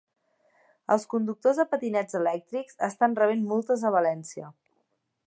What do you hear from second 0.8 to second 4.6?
Els conductors de patinets elèctrics estan rebent multes a València